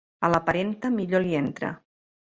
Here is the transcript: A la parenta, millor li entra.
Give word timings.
A 0.27 0.29
la 0.35 0.39
parenta, 0.47 0.93
millor 0.97 1.27
li 1.29 1.39
entra. 1.45 1.75